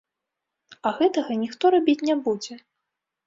[0.89, 2.57] А гэтага ніхто рабіць не будзе.